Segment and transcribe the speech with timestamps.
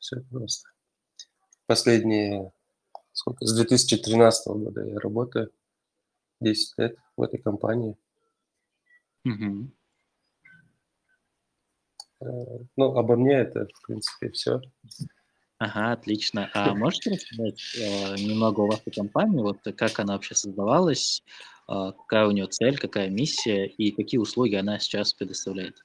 [0.00, 0.68] Все просто.
[1.66, 2.52] Последние,
[3.12, 5.52] сколько, с 2013 года я работаю,
[6.40, 7.96] 10 лет в этой компании.
[12.20, 12.24] Э,
[12.76, 14.60] Ну, обо мне это, в принципе, все.
[15.58, 16.50] Ага, отлично.
[16.54, 21.22] А можете рассказать э, немного о вашей компании, вот как она вообще создавалась,
[21.68, 25.84] а, какая у нее цель, какая миссия и какие услуги она сейчас предоставляет?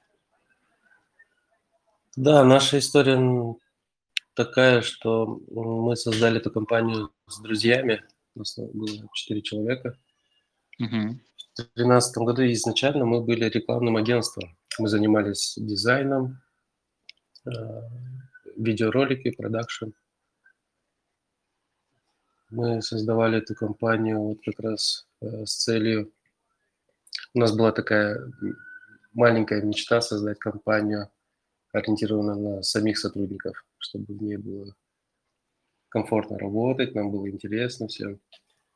[2.16, 3.18] Да, наша история
[4.36, 8.04] такая, что мы создали эту компанию с друзьями.
[8.36, 9.98] У нас было 4 человека.
[10.78, 11.22] Мгм.
[11.54, 14.58] В 2013 году изначально мы были рекламным агентством.
[14.78, 16.42] Мы занимались дизайном,
[17.46, 17.52] э,
[18.58, 19.92] видеоролики, продакшн.
[22.50, 26.12] Мы создавали эту компанию вот как раз э, с целью...
[27.34, 28.20] У нас была такая
[29.14, 31.10] маленькая мечта создать компанию,
[31.72, 34.76] ориентированную на самих сотрудников, чтобы в ней было
[35.90, 38.20] комфортно работать, нам было интересно всем,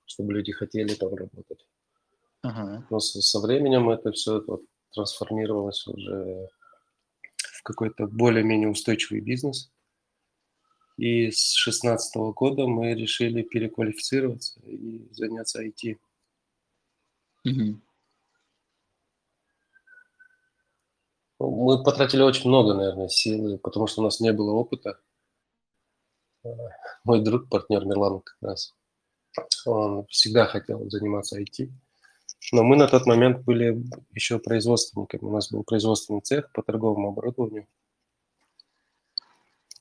[0.06, 1.68] чтобы люди хотели там работать.
[2.42, 2.88] Ага.
[2.90, 6.48] Но со, со временем это все вот трансформировалось уже
[7.36, 9.72] в какой-то более-менее устойчивый бизнес.
[10.98, 15.98] И с 2016 года мы решили переквалифицироваться и заняться IT.
[17.46, 17.82] Мгм.
[21.40, 25.00] Мы потратили очень много, наверное, силы, потому что у нас не было опыта.
[27.04, 28.76] Мой друг, партнер Мирлан как раз,
[29.66, 31.70] он всегда хотел заниматься IT.
[32.52, 35.24] Но мы на тот момент были еще производственниками.
[35.24, 37.68] У нас был производственный цех по торговому оборудованию.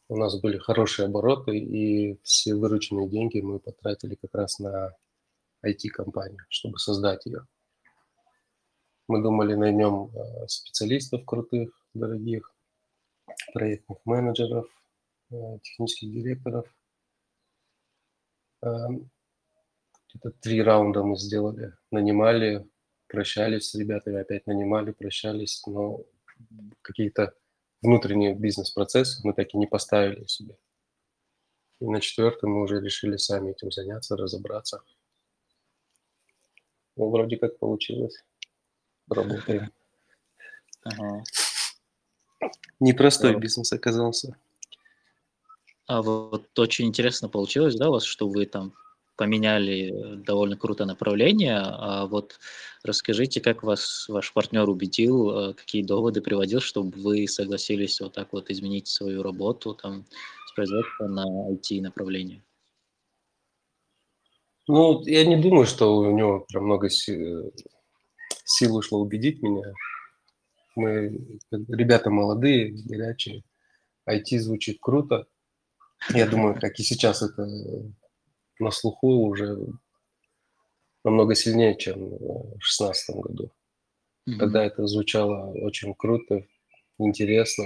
[0.08, 4.94] У нас были хорошие обороты, и все вырученные деньги мы потратили как раз на
[5.64, 7.46] IT-компанию, чтобы создать ее.
[9.08, 12.52] Мы думали, найдем э, специалистов крутых, дорогих,
[13.54, 14.66] проектных менеджеров,
[15.30, 16.66] э, технических директоров.
[18.62, 19.10] Эм,
[20.10, 21.72] Где-то три раунда мы сделали.
[21.90, 22.68] Нанимали,
[23.06, 25.62] прощались с ребятами, опять нанимали, прощались.
[25.66, 26.04] Но
[26.82, 27.34] какие-то
[27.80, 30.58] внутренние бизнес-процессы мы так и не поставили себе.
[31.80, 34.82] И на четвертом мы уже решили сами этим заняться, разобраться.
[36.96, 38.24] Ну, вроде как получилось.
[39.08, 39.72] Работаем.
[40.84, 41.22] Ага.
[42.80, 43.40] Непростой Здорово.
[43.40, 44.36] бизнес оказался.
[45.86, 48.74] А вот очень интересно получилось, да, у вас, что вы там
[49.16, 51.58] поменяли э, довольно круто направление.
[51.58, 52.38] А вот
[52.84, 58.32] расскажите, как вас ваш партнер убедил, э, какие доводы приводил, чтобы вы согласились вот так
[58.32, 60.04] вот изменить свою работу там
[60.46, 62.44] с производства на IT-направление?
[64.68, 67.50] Ну, я не думаю, что у него прям много си-
[68.48, 69.72] сил ушло убедить меня.
[70.74, 73.44] Мы ребята молодые, горячие.
[74.08, 75.26] IT звучит круто.
[76.10, 77.46] Я думаю, как и сейчас это
[78.58, 79.58] на слуху уже
[81.04, 83.52] намного сильнее, чем в 2016 году.
[84.38, 86.44] Тогда это звучало очень круто,
[86.98, 87.64] интересно.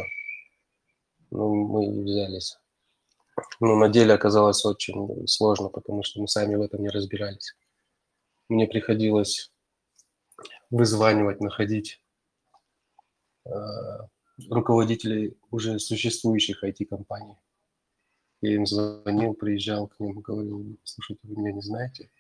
[1.31, 2.57] Ну, мы и взялись.
[3.61, 7.55] Но на деле оказалось очень сложно, потому что мы сами в этом не разбирались.
[8.49, 9.52] Мне приходилось
[10.73, 12.03] вызванивать, находить
[13.45, 13.51] э,
[14.49, 17.37] руководителей уже существующих IT-компаний.
[18.41, 22.11] Я им звонил, приезжал к ним, говорил, слушайте, вы меня не знаете,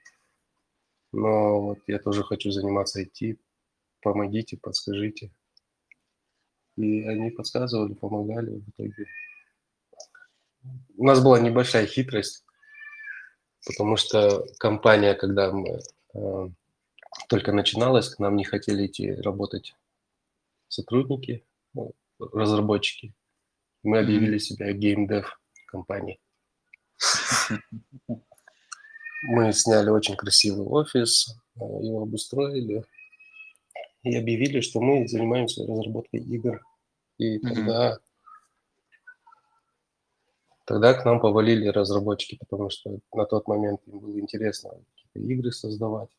[1.12, 3.38] но вот я тоже хочу заниматься IT,
[4.02, 5.32] помогите, подскажите.
[6.76, 9.06] И они подсказывали, помогали в итоге.
[10.96, 12.44] У нас была небольшая хитрость,
[13.66, 15.80] потому что компания, когда мы
[16.14, 16.48] э,
[17.32, 19.74] только начиналась, к нам не хотели идти работать
[20.68, 23.14] сотрудники, ну, разработчики.
[23.82, 26.20] Мы объявили себя геймдев компанией.
[29.22, 32.84] Мы сняли очень красивый офис, э, его обустроили
[34.02, 36.60] и объявили, что мы занимаемся разработкой игр.
[37.16, 37.98] И тогда,
[40.66, 45.50] тогда к нам повалили разработчики, потому что на тот момент им было интересно какие-то игры
[45.50, 46.10] создавать.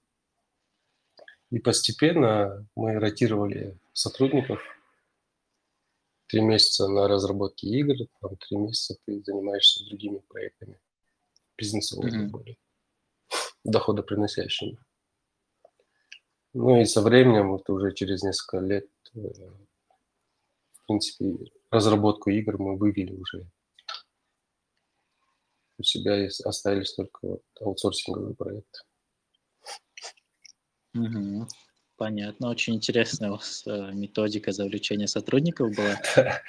[1.53, 4.59] И постепенно мы ротировали сотрудников.
[6.25, 10.79] Три месяца на разработке игр, там три месяца ты занимаешься другими проектами,
[11.55, 12.29] бизнесовыми Мгм.
[12.31, 12.57] более,
[13.63, 14.79] доходоприносящими.
[16.53, 22.77] Ну и со временем, вот уже через несколько лет, э, в принципе, разработку игр мы
[22.77, 23.45] вывели уже.
[25.77, 28.79] У себя есть, остались только вот аутсорсинговые проекты.
[30.93, 31.47] Мгм.
[31.97, 32.49] Понятно.
[32.49, 35.95] Очень интересная у вас э, методика завлечения сотрудников была.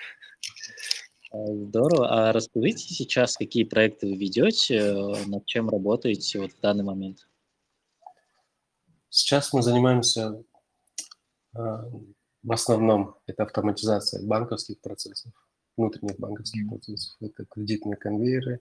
[1.33, 2.29] Здорово.
[2.29, 4.95] А расскажите сейчас, какие проекты вы ведете,
[5.27, 7.27] над чем работаете вот в данный момент?
[9.09, 10.43] Сейчас мы занимаемся
[11.53, 15.33] в основном это автоматизация банковских процессов,
[15.77, 17.17] внутренних банковских процессов.
[17.21, 18.61] Это кредитные конвейеры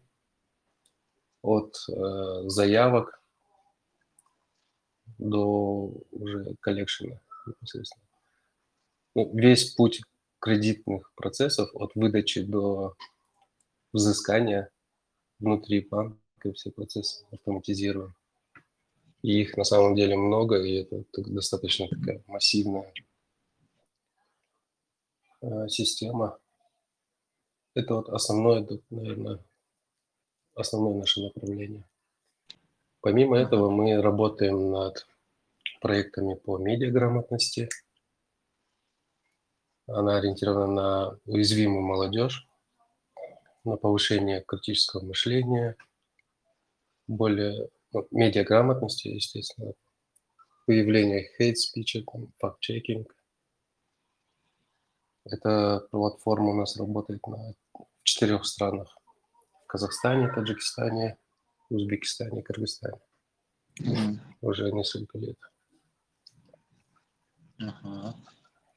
[1.41, 3.23] от э, заявок
[5.18, 8.04] до уже коллекшена непосредственно.
[9.15, 10.01] Ну, весь путь
[10.39, 12.95] кредитных процессов от выдачи до
[13.94, 14.69] взыскания
[15.39, 18.13] внутри банка все процессы автоматизируем.
[19.21, 22.94] И их на самом деле много, и это достаточно такая массивная
[25.42, 26.39] э, система.
[27.74, 29.39] Это вот основное, наверное,
[30.56, 31.83] основное наше направление.
[33.04, 35.06] Помимо этого мы работаем над
[35.82, 37.68] проектами по медиаграмотности.
[39.88, 42.48] Она ориентирована на уязвимую молодежь,
[43.66, 45.76] на повышение критического мышления,
[47.06, 49.74] более ну, медиаграмотности, естественно,
[50.66, 52.06] выявление хейт-спича,
[52.40, 53.14] факт-чекинг.
[55.26, 57.54] Эта платформа у нас работает на
[58.04, 58.98] четырех странах.
[59.66, 61.18] В Казахстане, Таджикистане,
[61.74, 63.00] Узбекистане, Кыргызстане.
[63.81, 64.20] Mm-hmm.
[64.42, 65.38] Уже несколько лет.
[67.60, 68.14] Uh-huh.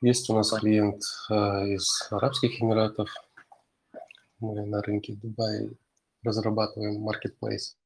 [0.00, 1.34] Есть у нас клиент э,
[1.74, 3.10] из Арабских Эмиратов.
[4.38, 5.70] Мы на рынке Дубая
[6.22, 7.76] разрабатываем marketplace.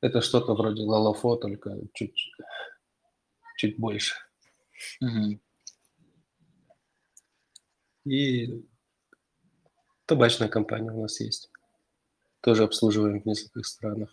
[0.00, 2.32] Это что-то вроде Лалафо, только чуть,
[3.56, 4.16] чуть больше.
[5.00, 5.40] Угу.
[8.04, 8.66] И
[10.06, 11.51] табачная компания у нас есть.
[12.42, 14.10] Тоже обслуживаем в нескольких странах.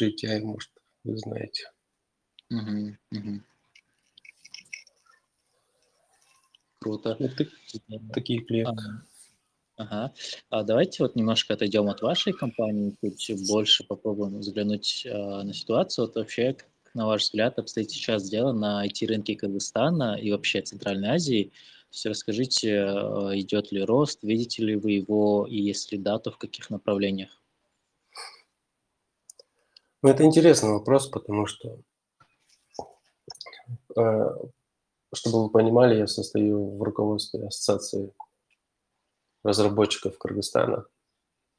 [0.00, 0.70] GTI, может,
[1.04, 1.70] вы знаете.
[2.50, 3.40] Угу, угу.
[6.80, 7.16] Круто.
[7.18, 7.48] Вот так,
[8.12, 8.82] такие клиенты.
[8.82, 9.02] Ага.
[9.76, 10.12] Ага.
[10.50, 16.06] А давайте вот немножко отойдем от вашей компании, чуть больше попробуем взглянуть э, на ситуацию.
[16.06, 21.10] Вот вообще, как, на ваш взгляд, обстоит сейчас дело на IT-рынке Казахстана и вообще Центральной
[21.10, 21.52] Азии?
[21.90, 26.30] То есть расскажите, э, идет ли рост, видите ли вы его, и если да, то
[26.30, 27.30] в каких направлениях?
[30.02, 31.80] Ну, это интересный вопрос, потому что,
[33.96, 34.26] э,
[35.14, 38.12] чтобы вы понимали, я состою в руководстве ассоциации
[39.42, 40.84] разработчиков Кыргызстана.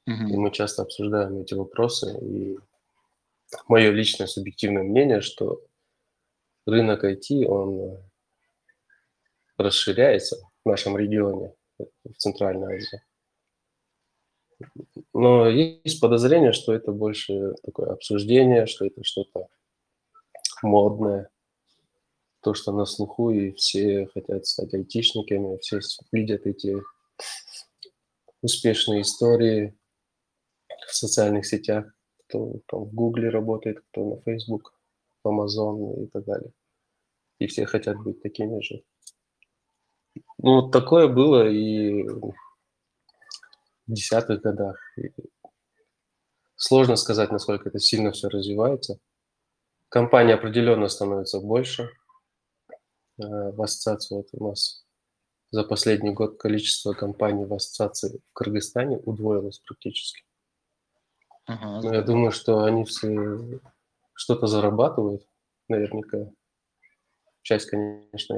[0.05, 0.27] Угу.
[0.29, 2.17] И мы часто обсуждаем эти вопросы.
[2.21, 2.59] И
[3.67, 5.61] мое личное субъективное мнение, что
[6.67, 7.97] рынок IT, он
[9.59, 13.01] расширяется в нашем регионе, в Центральной Азии.
[15.13, 19.47] Но есть подозрение, что это больше такое обсуждение, что это что-то
[20.61, 21.29] модное,
[22.41, 25.79] то, что на слуху, и все хотят стать айтишниками, все
[26.11, 26.75] видят эти
[28.41, 29.77] успешные истории
[30.87, 31.85] в социальных сетях,
[32.27, 34.73] кто там в Гугле работает, кто на Facebook,
[35.23, 36.51] в Amazon и так далее.
[37.39, 38.83] И все хотят быть такими же.
[40.41, 42.33] Ну, такое было и в
[43.87, 44.77] десятых годах.
[44.97, 45.11] И
[46.55, 48.99] сложно сказать, насколько это сильно все развивается.
[49.89, 51.89] Компания определенно становится больше.
[53.17, 54.85] Э, в ассоциации вот у нас
[55.51, 60.23] за последний год количество компаний в ассоциации в Кыргызстане удвоилось практически.
[61.47, 63.59] Ага, Но я думаю, что они все
[64.13, 65.27] что-то зарабатывают,
[65.67, 66.31] наверняка.
[67.49, 68.37] Часть, конечно,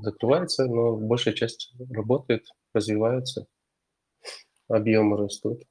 [0.00, 3.44] закрывается, но большая часть работает, развивается,
[4.66, 5.62] объемы растут.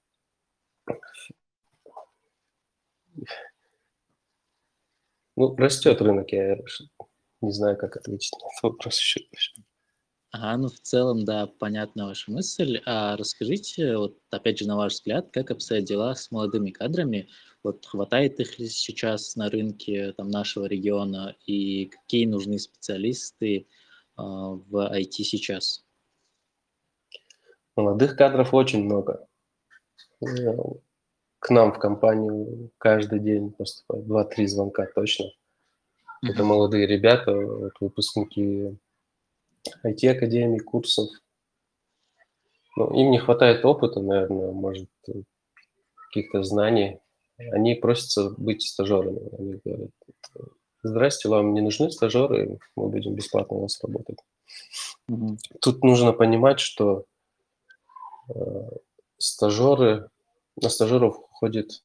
[5.35, 6.57] Ну, растет рынок, я
[7.41, 9.21] не знаю, как ответить на этот вопрос еще.
[10.35, 12.81] Ага, ну в целом, да, понятна ваша мысль.
[12.85, 17.29] А расскажите, вот опять же, на ваш взгляд, как обстоят дела с молодыми кадрами?
[17.63, 23.65] Вот хватает их ли сейчас на рынке там, нашего региона и какие нужны специалисты э,
[24.17, 25.85] в IT сейчас?
[27.77, 29.25] Молодых кадров очень много.
[30.21, 30.27] Э,
[31.39, 35.27] к нам в компанию каждый день поступает 2-3 звонка точно.
[36.21, 38.77] Это молодые ребята, вот, выпускники
[39.85, 41.09] IT-академий, курсов.
[42.75, 44.89] Ну, им не хватает опыта, наверное, может,
[46.09, 46.99] каких-то знаний.
[47.37, 49.29] Они просятся быть стажерами.
[49.37, 49.91] Они говорят,
[50.83, 54.19] здрасте, вам не нужны стажеры, мы будем бесплатно у вас работать.
[55.09, 55.37] Mm-hmm.
[55.61, 57.05] Тут нужно понимать, что
[58.29, 58.69] э,
[59.17, 60.09] стажеры,
[60.55, 61.83] на стажеров уходит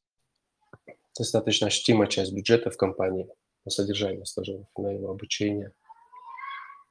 [1.18, 3.28] достаточно ощутимая часть бюджета в компании
[3.64, 5.72] на содержание стажеров, на его обучение.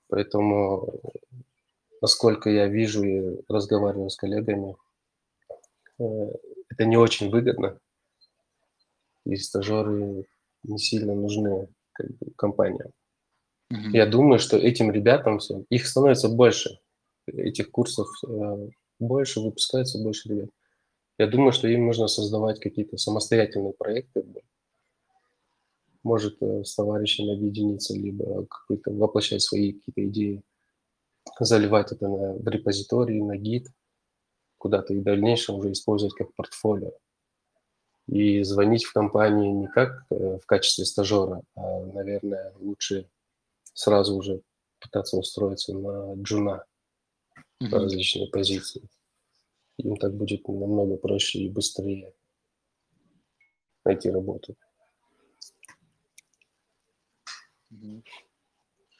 [0.10, 1.02] Поэтому
[2.02, 4.76] насколько я вижу и разговариваю с коллегами,
[6.00, 6.04] э,
[6.70, 7.80] это не очень выгодно,
[9.26, 10.26] и стажеры
[10.64, 12.92] не сильно нужны как бы, компаниям.
[13.70, 13.92] Мгм.
[13.92, 16.80] Я думаю, что этим ребятам всем, их становится больше,
[17.28, 20.50] этих курсов э, больше, выпускается больше ребят.
[21.20, 24.24] Я думаю, что им нужно создавать какие-то самостоятельные проекты,
[26.04, 30.44] может э, с товарищами объединиться, либо какой-то воплощать свои какие-то идеи,
[31.40, 33.68] заливать это на, в репозитории, на гид,
[34.58, 36.92] куда-то и в дальнейшем уже использовать как портфолио.
[38.08, 43.08] И звонить в компании не как э, в качестве стажера, а, наверное, лучше
[43.74, 44.42] сразу уже
[44.80, 46.66] пытаться устроиться на джуна
[47.60, 47.72] Мгм.
[47.72, 48.82] на различные позиции.
[49.78, 52.14] Им так будет намного проще и быстрее
[53.86, 54.52] найти работу.
[54.52, 54.69] Мгм.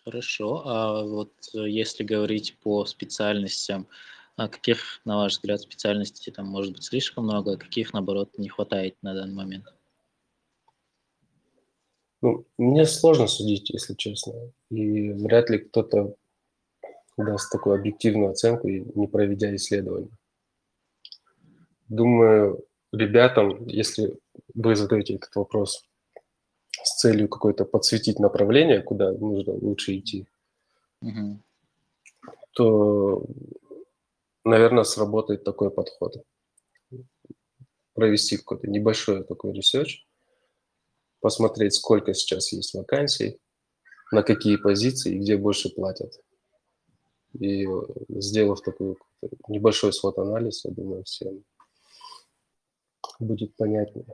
[0.04, 0.64] Хорошо.
[0.66, 3.88] А вот э, если говорить по специальностям,
[4.36, 8.50] а каких, на ваш взгляд, специальностей там может быть слишком много, а каких, наоборот, не
[8.50, 9.66] хватает на данный момент?
[12.22, 14.34] Ну, мне сложно судить, если честно.
[14.70, 16.16] И вряд ли кто-то
[17.18, 20.12] даст такую объективную оценку, не проведя исследование.
[21.88, 24.18] Думаю, ребятам, если
[24.54, 25.84] вы задаете этот вопрос
[26.84, 30.28] с целью какой-то подсветить направление, куда нужно лучше идти,
[31.02, 31.42] Мгм.
[32.54, 33.26] то,
[34.44, 36.24] наверное, сработает такой подход.
[37.94, 40.06] Провести какой-то небольшой такой research,
[41.20, 43.40] посмотреть, сколько сейчас есть вакансий,
[44.12, 46.22] на какие позиции и где больше платят.
[47.40, 47.68] И
[48.10, 48.96] сделав такой
[49.48, 51.44] небольшой свод-анализ, я думаю, всем
[53.20, 54.06] будет понятнее,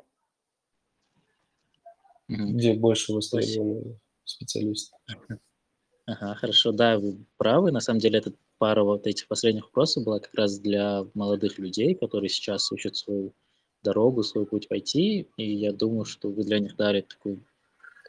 [2.27, 4.95] Где больше востребованы специалисты.
[6.07, 7.71] Ага, хорошо, да, вы правы.
[7.71, 11.95] На самом деле, это пара вот этих последних вопросов была как раз для молодых людей,
[11.95, 13.33] которые сейчас ищут свою
[13.83, 17.43] дорогу, свой путь в IT, и я думаю, что вы для них дали такую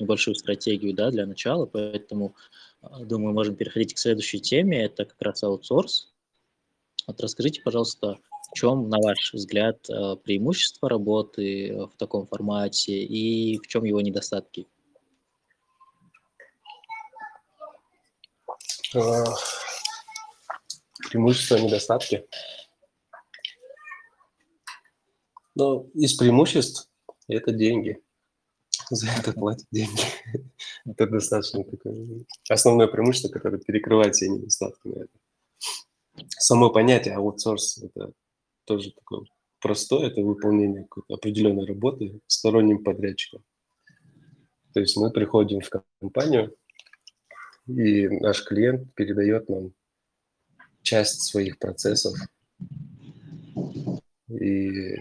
[0.00, 2.34] небольшую стратегию, да, для начала, поэтому,
[2.82, 6.12] а, думаю, можем переходить к следующей теме, это как раз аутсорс.
[7.06, 8.18] Вот расскажите, пожалуйста,
[8.56, 14.00] чем, на ваш взгляд, э, преимущество работы э, в таком формате и в чем его
[14.00, 14.66] недостатки?
[18.94, 19.24] А,
[21.10, 22.26] Преимущества, недостатки.
[25.54, 26.88] Ну, из преимуществ
[27.28, 28.02] это деньги.
[28.88, 30.02] За это платят деньги.
[30.86, 34.86] Это достаточно такое основное преимущество, которое перекрывает все недостатки.
[34.86, 35.08] наверное.
[36.38, 38.12] Само понятие аутсорс– это
[38.66, 39.24] тоже такое
[39.60, 43.42] простое, это выполнение какой-то определенной работы сторонним подрядчиком.
[44.74, 45.70] То есть мы приходим в
[46.00, 46.54] компанию,
[47.66, 49.72] и наш клиент передает нам
[50.82, 52.14] часть своих процессов
[54.28, 54.96] и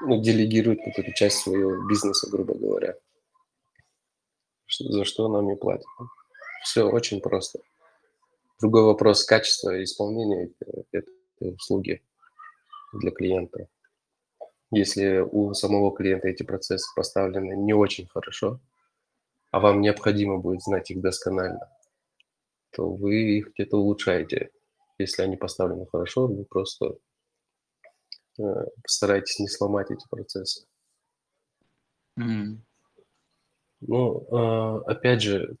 [0.00, 2.96] ну, делегирует какую-то часть своего бизнеса, грубо говоря,
[4.78, 5.86] за что нам не платят.
[6.64, 7.60] Все очень просто.
[8.60, 12.02] Другой вопрос– качество исполнения э- этой услуги
[12.98, 13.68] для клиента.
[14.70, 18.60] Если у самого клиента эти процессы поставлены не очень хорошо,
[19.50, 21.70] а вам необходимо будет знать их досконально,
[22.72, 24.50] то вы их где-то улучшаете.
[24.98, 26.96] Если они поставлены хорошо, вы просто
[28.38, 28.42] э,
[28.82, 30.66] постарайтесь не сломать эти процессы.
[32.16, 32.62] Мгм.
[33.80, 35.56] Ну, э, опять же,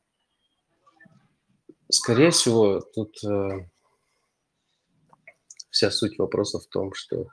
[1.90, 3.68] скорее всего, тут э,
[5.76, 7.28] вся суть вопроса в том, что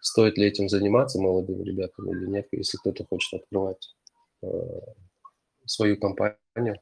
[0.00, 3.94] стоит ли этим заниматься молодым ребятам или нет, если кто-то хочет открывать
[4.42, 4.48] э,
[5.64, 6.80] свою компанию,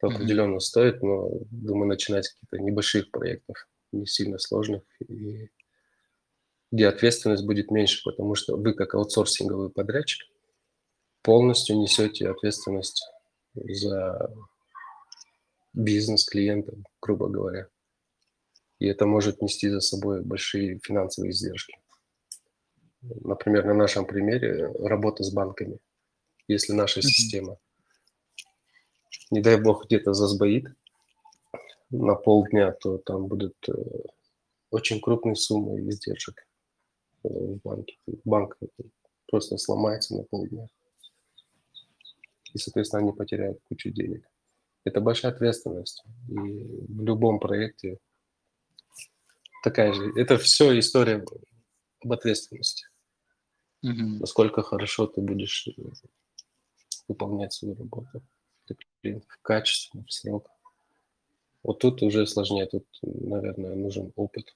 [0.00, 0.16] то Мгм.
[0.16, 3.56] определенно стоит, но думаю, начинать с каких-то небольших проектов,
[3.92, 5.48] не сильно сложных, и
[6.72, 10.26] где ответственность будет меньше, потому что вы как аутсорсинговый подрядчик
[11.22, 13.08] полностью несете ответственность
[13.54, 14.34] за
[15.72, 17.68] бизнес клиента, грубо говоря.
[18.78, 21.76] И это может нести за собой большие финансовые издержки.
[23.02, 25.78] Например, на нашем примере работа с банками.
[26.48, 27.08] Если наша Мгм.
[27.08, 27.58] система,
[29.30, 30.66] не дай бог, где-то засбоит
[31.90, 33.72] на полдня, то там будут э,
[34.70, 36.46] очень крупные суммы издержек
[37.24, 37.98] э, в банке.
[38.24, 38.56] Банк
[39.26, 40.68] просто сломается на полдня.
[42.54, 44.28] И, соответственно, они потеряют кучу денег.
[44.84, 46.02] Это большая ответственность.
[46.28, 47.98] И в любом проекте
[49.62, 50.12] такая же.
[50.16, 51.24] Это все история
[52.02, 52.86] об ответственности.
[53.82, 54.18] Мгм.
[54.18, 55.82] Насколько хорошо ты будешь э,
[57.06, 58.22] выполнять свою работу
[59.42, 60.50] качественно, в срок.
[61.62, 64.54] Вот тут уже сложнее, тут, наверное, нужен опыт.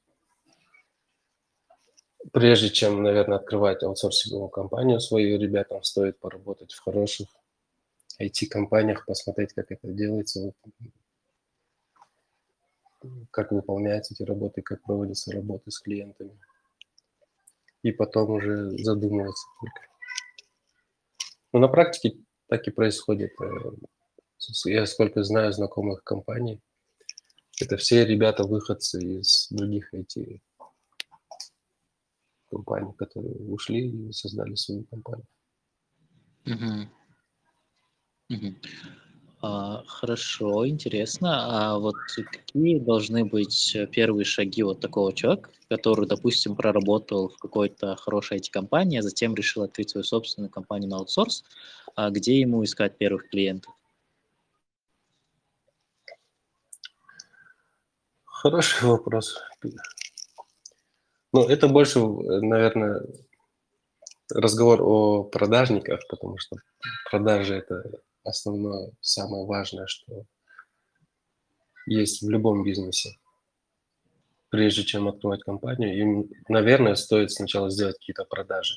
[2.32, 7.28] Прежде чем, наверное, открывать аутсорсинговую компанию свою, ребятам стоит поработать в хороших
[8.20, 10.52] IT-компаниях, посмотреть, как это делается,
[13.30, 16.38] как выполняются эти работы, как проводятся работы с клиентами.
[17.82, 19.80] И потом уже задумываться только.
[21.52, 22.18] Но на практике
[22.48, 23.32] так и происходит.
[23.40, 23.46] Э,
[24.66, 26.60] я сколько знаю знакомых компаний,
[27.60, 30.40] это все ребята выходцы из других IT
[32.50, 35.26] компаний, которые ушли и создали свою компанию.
[36.44, 36.90] Мгм.
[38.28, 38.56] Мгм.
[39.44, 41.72] А, хорошо, интересно.
[41.72, 41.96] А вот
[42.30, 49.00] какие должны быть первые шаги вот такого человека, который, допустим, проработал в какой-то хорошей IT-компании,
[49.00, 51.42] а затем решил открыть свою собственную компанию на аутсорс,
[51.96, 53.74] а где ему искать первых клиентов?
[58.24, 59.40] Хороший вопрос.
[61.32, 63.02] Ну, это больше, наверное,
[64.32, 66.56] разговор о продажниках, потому что
[67.10, 70.26] продажи– это основное, самое важное, что
[71.86, 73.16] есть в любом бизнесе.
[74.50, 78.74] Прежде чем открывать компанию, им, наверное, стоит сначала сделать какие-то продажи.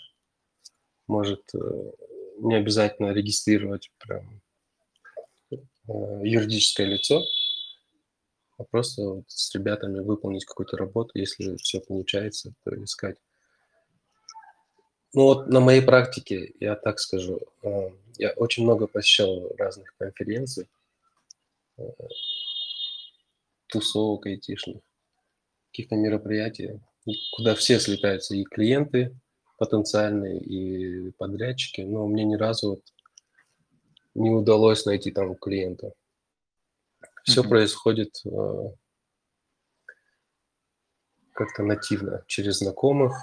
[1.07, 1.91] Может, э,
[2.39, 4.41] не обязательно регистрировать прям
[5.51, 5.57] э,
[6.23, 7.23] юридическое лицо,
[8.57, 13.17] а просто вот с ребятами выполнить какую-то работу, если все получается, то искать.
[15.15, 20.67] Ну вот на моей практике, я так скажу, э, я очень много посещал разных конференций,
[21.77, 21.83] э,
[23.67, 24.83] тусовок айтишных,
[25.71, 26.81] каких-то мероприятий,
[27.31, 29.15] куда все слетаются, и клиенты
[29.57, 32.81] потенциальные, и подрядчики, но мне ни разу вот
[34.15, 35.93] не удалось найти там клиента.
[37.23, 37.47] Все mm-hmm.
[37.47, 38.69] происходит э,
[41.31, 43.13] как-то нативно, через знакомых,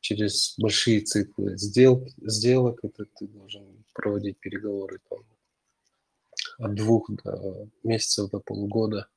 [0.00, 5.20] через большие циклы сделок, сделок это ты должен проводить переговоры там,
[6.58, 9.08] от двух до месяцев до полугода,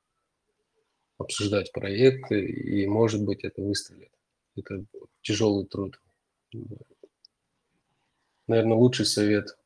[1.18, 4.12] обсуждать проекты, и, может быть, это выстрелит.
[4.56, 4.84] Это
[5.22, 6.00] тяжелый труд.
[8.48, 9.58] Наверное, лучший совет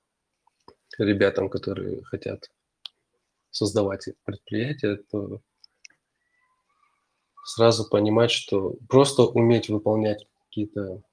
[0.98, 2.52] ребятам, которые хотят
[3.50, 5.42] создавать предприятие, то
[7.46, 11.04] сразу понимать, что просто уметь выполнять какие-то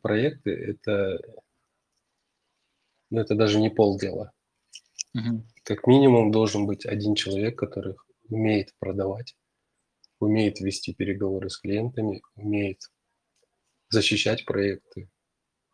[0.00, 1.20] проекты, это,
[3.10, 4.32] ну, это даже не полдела.
[5.14, 5.44] Угу.
[5.64, 7.96] Как минимум должен быть один человек, который
[8.28, 9.36] умеет продавать,
[10.20, 12.82] умеет вести переговоры с клиентами, умеет
[13.88, 15.10] защищать проекты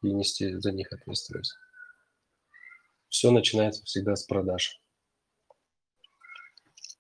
[0.03, 1.57] и нести за них ответственность.
[3.09, 4.81] Все начинается всегда с продаж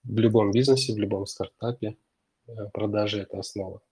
[0.04, 1.96] в любом бизнесе, в любом стартапе
[2.46, 3.82] э, продажи– это основа.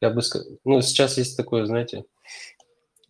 [0.00, 2.04] Я бы сказал, ну, сейчас есть такое, знаете,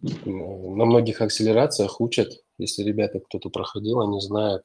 [0.01, 4.65] на многих акселерациях учат, если ребята кто-то проходил, они знают,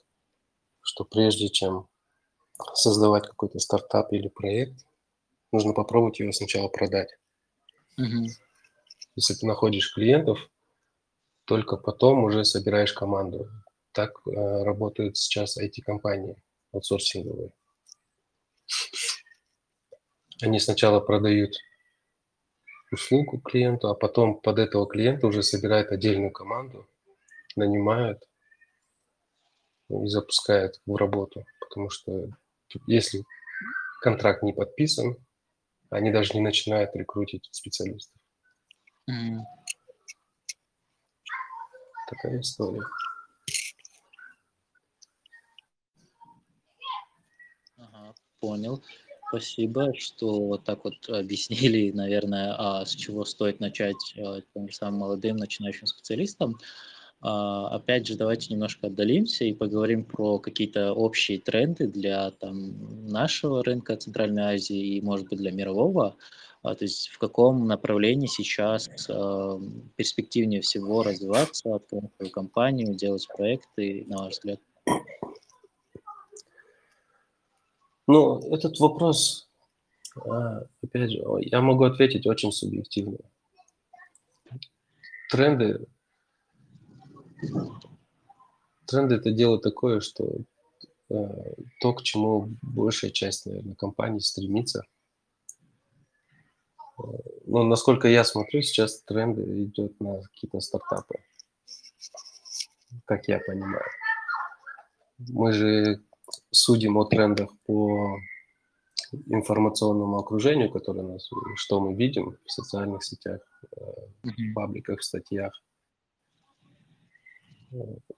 [0.81, 1.87] что прежде чем
[2.73, 4.85] создавать какой-то стартап или проект,
[5.51, 7.09] нужно попробовать его сначала продать.
[7.97, 8.27] Угу.
[9.15, 10.49] Если ты находишь клиентов,
[11.45, 13.49] только потом уже собираешь команду.
[13.91, 16.35] Так э, работают сейчас IT-компании
[16.71, 17.51] аутсорсинговые.
[20.41, 21.55] Они сначала продают
[22.91, 26.87] услугу клиенту, а потом под этого клиента уже собирают отдельную команду,
[27.55, 28.23] нанимают
[29.89, 31.45] и запускают в работу.
[31.59, 32.29] Потому что
[32.87, 33.23] если
[34.01, 35.15] контракт не подписан,
[35.89, 38.15] они даже не начинают рекрутить специалистов.
[39.09, 39.39] Mm.
[42.07, 42.81] Такая история.
[48.39, 48.81] Понял.
[49.29, 55.01] Спасибо, что вот так вот объяснили, наверное, а с чего стоит начать а, тем самым
[55.01, 56.57] молодым начинающим специалистам.
[57.21, 63.63] А, опять же, давайте немножко отдалимся и поговорим про какие-то общие тренды для там, нашего
[63.63, 66.15] рынка Центральной Азии и, может быть, для мирового.
[66.63, 69.61] А, то есть в каком направлении сейчас а,
[69.95, 74.59] перспективнее всего развиваться, открыть компанию, делать проекты, на ваш взгляд?
[78.11, 79.47] Ну, этот вопрос,
[80.15, 83.19] а, опять же, я могу ответить очень субъективно.
[85.29, 85.85] Тренды,
[88.87, 90.27] тренды это дело такое, что
[91.11, 94.87] а, то, к чему большая часть, наверное, компаний стремится.
[96.97, 97.03] А,
[97.45, 101.13] но насколько я смотрю, сейчас тренды идет на какие-то стартапы,
[103.05, 103.85] как я понимаю.
[105.19, 106.01] Мы же
[106.51, 108.17] судим о трендах по
[109.27, 113.41] информационному окружению, которое у нас, что мы видим в социальных сетях,
[113.75, 113.85] э,
[114.23, 115.53] в пабликах, в статьях.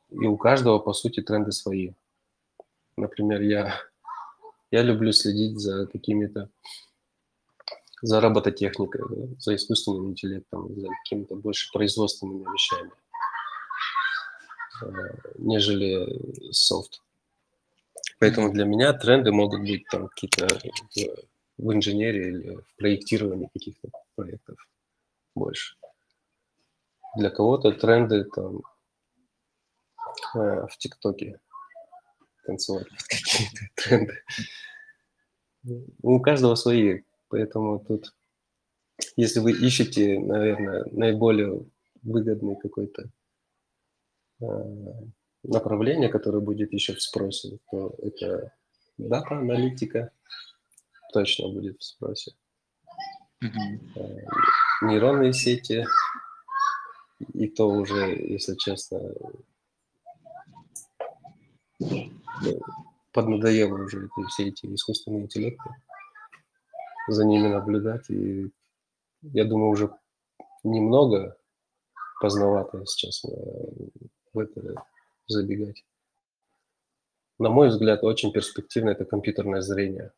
[0.10, 1.91] И у каждого, по сути, тренды свои.
[2.97, 3.74] Например, я,
[4.71, 6.50] я люблю следить за какими-то
[8.02, 12.91] за робототехникой, за искусственным интеллектом, за какими-то больше производственными вещами,
[14.84, 14.88] э,
[15.38, 17.02] нежели софт.
[18.21, 20.47] Поэтому для меня тренды могут быть там какие-то
[21.57, 24.57] в инженерии или в проектировании каких-то проектов
[25.36, 25.75] больше.
[27.17, 28.62] Для кого-то тренды там
[30.36, 31.41] э, в ТикТоке
[32.45, 34.23] танцевать какие-то тренды.
[36.03, 38.13] У каждого свои Поэтому тут,
[39.15, 41.65] если вы ищете, наверное, наиболее
[42.03, 43.10] выгодный какой-то
[44.41, 44.45] э,
[45.43, 48.54] направление, которое будет еще в спросе, то это
[48.97, 50.12] дата-аналитика
[51.13, 52.32] точно будет в спросе.
[53.43, 54.27] Mm-hmm.
[54.84, 55.86] Нейронные сети,
[57.34, 58.99] и то уже, если честно,
[63.12, 65.69] поднадоело уже все эти искусственные интеллекты
[67.08, 68.10] за ними наблюдать.
[68.10, 68.51] И
[69.21, 69.91] я думаю, уже
[70.63, 71.38] немного
[72.19, 73.23] поздновато сейчас
[74.34, 74.75] в это
[75.32, 75.86] забегать.
[77.39, 80.13] На мой взгляд, очень перспективно это компьютерное зрение.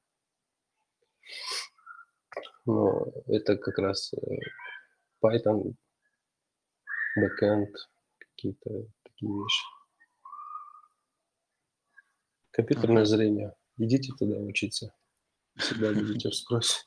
[2.66, 4.18] Но это как раз э,
[5.24, 5.76] Python,
[7.18, 7.74] backend,
[8.18, 9.66] какие-то такие вещи.
[12.52, 13.54] Компьютерное зрение.
[13.78, 14.94] Идите туда учиться
[15.58, 16.84] всегда будете в спросе.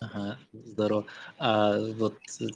[0.00, 1.06] Ага, здорово.
[1.38, 2.46] А вот э,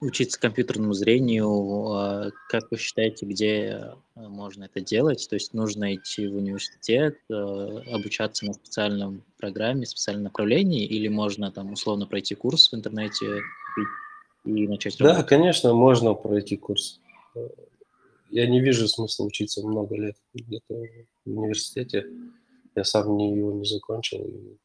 [0.00, 1.48] учиться компьютерному зрению,
[1.92, 5.26] а как вы считаете, где э, можно это делать?
[5.28, 11.52] То есть нужно идти в университет, э, обучаться на специальном программе, специальном направлении, или можно
[11.52, 13.40] там условно пройти курс в интернете
[14.44, 15.22] и начать работать?
[15.22, 17.00] Да, конечно, можно пройти курс.
[18.30, 20.74] Я не вижу смысла учиться много лет где-то
[21.26, 22.06] в университете.
[22.74, 24.58] Я сам не, его не закончил.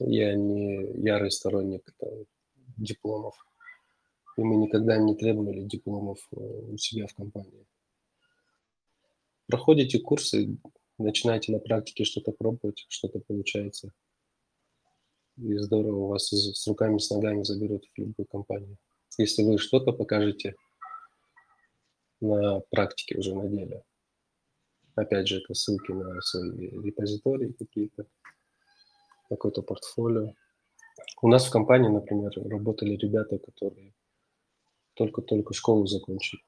[0.00, 2.10] Я не ярый сторонник там,
[2.76, 3.34] дипломов.
[4.36, 7.66] И мы никогда не требовали дипломов э, у себя в компании.
[9.46, 10.58] Проходите курсы,
[10.98, 13.92] начинаете на практике что-то пробовать, что-то получается.
[15.36, 18.76] И здорово, у вас с руками, с ногами заберут в любую компанию.
[19.18, 20.54] Если вы что-то покажете
[22.20, 23.82] на практике уже на деле.
[24.94, 28.06] Опять же, это ссылки на свои репозитории какие-то,
[29.28, 30.32] какое-то портфолио.
[31.20, 33.92] У нас в компании, например, работали ребята, которые
[34.96, 36.42] только-только школу закончили.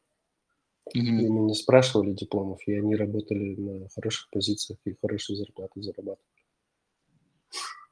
[0.96, 1.00] Mm-hmm.
[1.00, 6.18] И мы не спрашивали дипломов, и они работали на хороших позициях и хорошие зарплаты зарабатывали.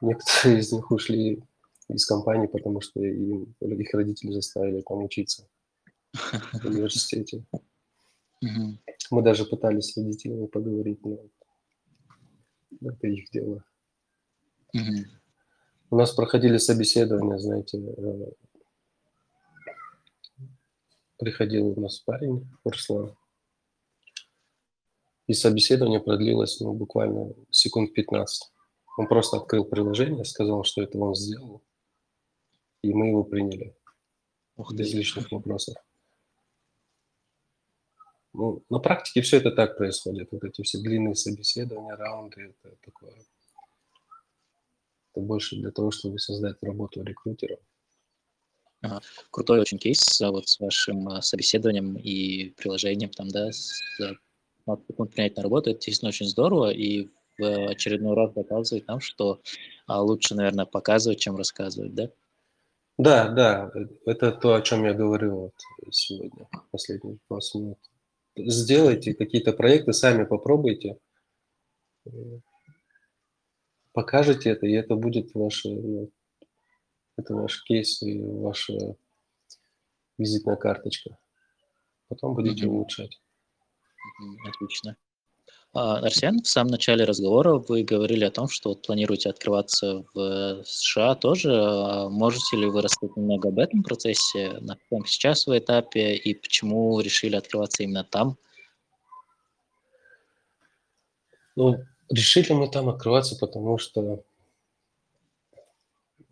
[0.01, 1.43] Некоторые из них ушли
[1.89, 5.47] из компании, потому что им, их родители заставили там учиться
[6.13, 7.45] в университете.
[8.43, 8.79] Угу.
[9.11, 11.19] Мы даже пытались с родителями поговорить, но
[12.83, 13.63] это их дело.
[14.75, 15.05] Угу.
[15.91, 18.31] У нас проходили собеседования, знаете, э,
[21.19, 23.17] приходил у нас парень, Руслан,
[25.27, 28.53] и собеседование продлилось ну, буквально секунд 15.
[28.99, 31.63] Он просто открыл приложение, сказал, что это он сделал,
[32.83, 33.75] и мы его приняли.
[34.57, 35.75] Ух без лишних вопросов.
[38.33, 40.29] Ну, на практике все это так происходит.
[40.31, 43.15] Вот эти все длинные собеседования, раунды, это такое.
[45.13, 47.59] Это больше для того, чтобы создать работу рекрутера.
[49.31, 53.81] Крутой очень кейс а, вот с вашим а, собеседованием и приложением, там, да, с,
[54.67, 57.09] надо принять на работу, это действительно очень здорово, и
[57.39, 59.41] в очередной раз доказывает нам, что
[59.87, 62.11] а, лучше, наверное, показывать, чем рассказывать, да?
[62.99, 63.73] Да, да,
[64.07, 65.55] это то, о чем я говорил вот
[65.91, 67.79] сегодня, последние 20 минут
[68.37, 70.99] сделайте какие-то проекты, сами попробуйте,
[73.93, 76.11] покажете это, и это будет ваше, ну,
[77.17, 78.97] это ваш кейс и ваша
[80.19, 81.19] визитная карточка.
[82.09, 82.69] Потом будете mm-hmm.
[82.69, 83.21] улучшать.
[84.49, 84.97] Отлично.
[85.73, 90.65] А, Арсен, в самом начале разговора вы говорили о том, что вот планируете открываться в
[90.65, 91.53] США тоже.
[91.53, 96.35] А можете ли вы рассказать немного об этом процессе, на каком сейчас вы этапе и
[96.35, 98.39] почему решили открываться именно там?
[101.57, 101.77] Ну,
[102.09, 104.25] решили мы там открываться, потому что,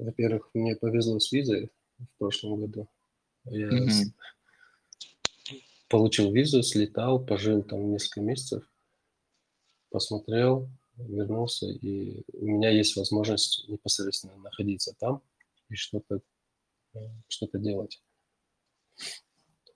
[0.04, 2.88] во-первых, мне повезло с визой в прошлом году.
[3.44, 4.12] Я mm-hmm.
[5.88, 8.64] получил визу, слетал, пожил там несколько месяцев
[9.94, 15.22] посмотрел, вернулся, и у меня есть возможность непосредственно находиться там
[15.68, 16.20] и что-то
[16.94, 18.02] э, что делать.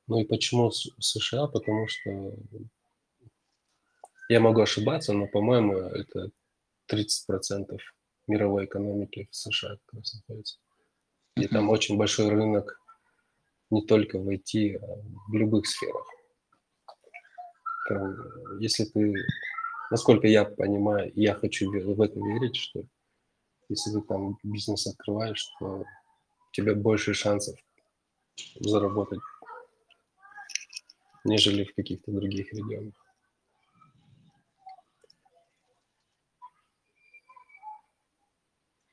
[0.09, 1.47] Ну и почему США?
[1.47, 2.35] Потому что
[4.29, 6.33] я могу ошибаться, но, по-моему, это
[6.91, 7.79] 30%
[8.29, 10.59] мировой экономики в США как раз находится.
[11.37, 11.49] И mm-hmm.
[11.49, 12.81] там очень большой рынок
[13.71, 14.87] не только в IT, а
[15.29, 16.07] в любых сферах.
[17.89, 18.17] Там,
[18.61, 19.15] если ты,
[19.91, 22.85] насколько я понимаю, я хочу в это верить, что
[23.69, 27.57] если ты там бизнес открываешь, то у тебя больше шансов
[28.61, 29.21] заработать,
[31.25, 32.95] нежели в каких-то других регионах.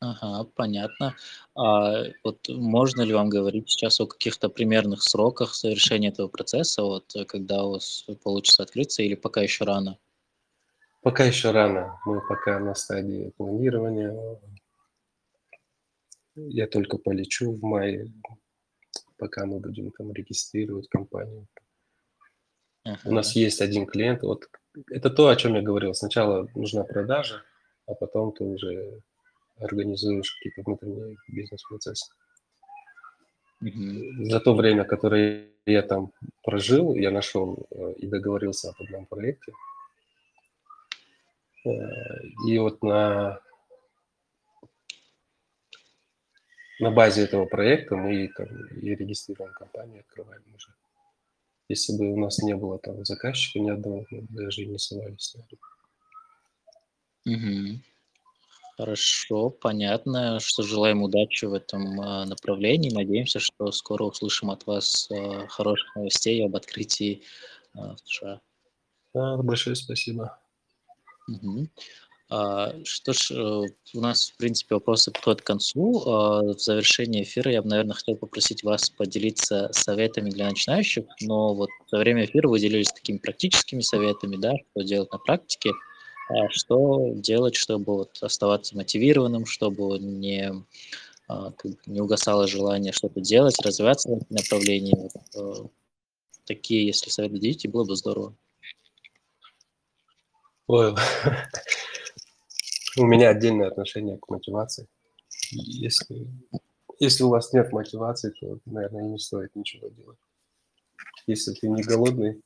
[0.08, 1.16] Ага, понятно.
[1.56, 7.12] А вот можно ли вам говорить сейчас о каких-то примерных сроках совершения этого процесса, вот
[7.28, 9.98] когда у вас получится открыться, или пока еще рано?
[11.02, 12.00] Пока еще рано.
[12.06, 14.40] Мы пока на стадии планирования.
[16.36, 18.12] Я только полечу в мае,
[19.18, 21.48] пока мы будем там регистрировать компанию.
[23.06, 24.22] У нас есть один клиент.
[24.22, 24.48] Вот
[24.92, 25.94] это то, о чем я говорил.
[25.96, 27.42] Сначала нужна продажа,
[27.88, 29.02] а потом ты уже
[29.60, 32.12] организуешь какие-то внутренние бизнес-процессы.
[33.64, 34.26] Mm-hmm.
[34.26, 36.12] За то время, которое я там
[36.44, 39.54] прожил, я нашел э, и договорился об одном проекте.
[41.66, 41.70] Э,
[42.48, 43.40] и вот на,
[46.80, 48.48] на базе этого проекта мы там,
[48.82, 50.74] и регистрируем компанию, открываем уже.
[51.68, 55.36] Если бы у нас не было там заказчика ни одного, мы даже и не совались,
[55.36, 55.60] наверное.
[57.26, 57.82] Угу.
[58.78, 62.94] Хорошо, понятно, что желаем удачи в этом а, направлении.
[62.94, 67.24] Надеемся, что скоро услышим от вас а, хороших новостей об открытии
[67.74, 68.42] а, в США.
[69.14, 70.38] Да, большое спасибо.
[71.30, 71.70] Угу.
[72.30, 73.62] А, что ж, э,
[73.94, 76.04] у нас, в принципе, вопросы подходят к концу.
[76.06, 81.54] А, в завершении эфира я бы, наверное, хотел попросить вас поделиться советами для начинающих, но
[81.54, 85.72] вот во время эфира вы делились такими практическими советами, да, что делать на практике.
[86.28, 90.52] А что делать, чтобы вот оставаться мотивированным, чтобы не,
[91.28, 91.54] а,
[91.86, 95.12] не угасало желание что-то делать, развиваться в этом направлении.
[95.36, 95.68] Э,
[96.46, 98.36] такие, если советы дадите, было бы здорово.
[100.68, 100.96] Ой,
[102.98, 104.88] у меня отдельное отношение к мотивации.
[105.52, 106.28] Если,
[107.00, 110.18] если у вас нет мотивации, то, наверное, не стоит ничего делать.
[111.28, 112.42] Если ты не голодный,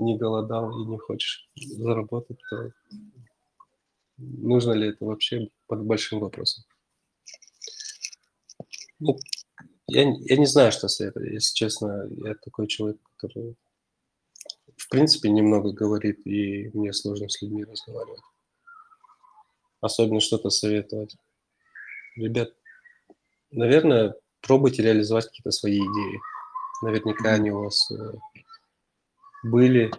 [0.00, 2.72] не голодал и не хочешь заработать, то
[4.16, 6.64] нужно ли это вообще под большим вопросом.
[8.98, 9.18] Ну,
[9.86, 11.32] я, я не знаю, что советовать.
[11.32, 13.56] Если честно, я такой человек, который
[14.76, 18.20] в принципе немного говорит, и мне сложно с людьми разговаривать.
[19.80, 21.16] Особенно что-то советовать.
[22.16, 22.50] Ребят,
[23.50, 26.20] наверное, пробуйте реализовать какие-то свои идеи.
[26.82, 28.12] Наверняка они у вас э,
[29.42, 29.90] были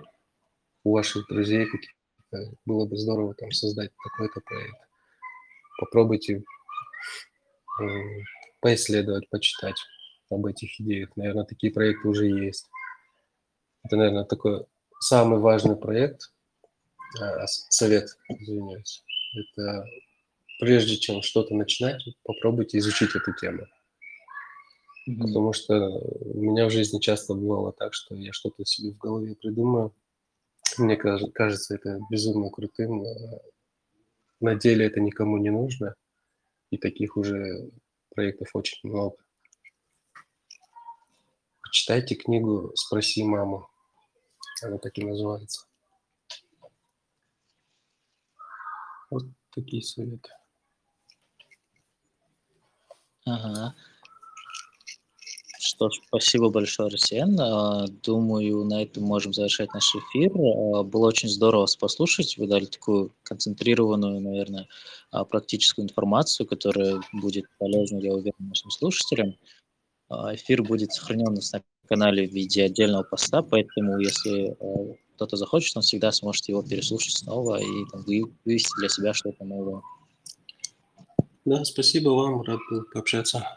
[0.84, 4.78] у ваших друзей какие-то, было бы здорово там создать такой-то проект.
[5.80, 6.44] Попробуйте
[7.82, 7.84] э,
[8.60, 9.78] поисследовать, почитать
[10.30, 11.10] об этих идеях.
[11.16, 12.70] Наверное, такие проекты уже есть.
[13.84, 14.66] Это, наверное, такой
[15.00, 16.32] самый важный проект,
[17.22, 19.04] э, совет, извиняюсь.
[19.34, 19.86] Это
[20.60, 23.66] прежде чем что-то начинать, попробуйте изучить эту тему.
[25.08, 25.18] Mm-hmm.
[25.20, 29.36] Потому что у меня в жизни часто бывало так, что я что-то себе в голове
[29.36, 29.94] придумаю.
[30.78, 33.04] Мне кажется, это безумно крутым.
[34.40, 35.96] На деле это никому не нужно.
[36.70, 37.72] И таких уже
[38.16, 39.18] проектов очень много.
[41.64, 43.68] Почитайте книгу «Спроси маму».
[44.64, 45.66] Она так и называется.
[49.10, 50.30] Вот такие советы.
[53.26, 53.76] Ага.
[55.72, 57.40] Что ж, спасибо большое, Арсен.
[57.40, 60.30] А, думаю, на этом можем завершать наш эфир.
[60.36, 62.38] А, было очень здорово вас послушать.
[62.38, 64.68] Вы дали такую концентрированную, наверное,
[65.12, 69.38] а, практическую информацию, которая будет полезна, я уверен, нашим слушателям.
[70.10, 74.58] Эфир будет сохранен на канале в виде отдельного поста, поэтому если
[75.16, 79.82] кто-то захочет, он всегда сможет его переслушать снова и там, вывести для себя что-то новое.
[81.46, 83.48] Да, спасибо вам, рад был пообщаться.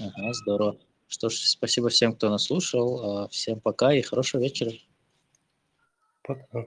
[0.00, 0.76] Ага, здорово.
[1.06, 3.24] Что ж, спасибо всем, кто нас слушал.
[3.24, 4.72] А, всем пока и хорошего вечера.
[6.22, 6.64] Пока.